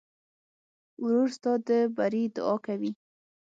[1.03, 2.91] ورور ستا د بري دعا کوي.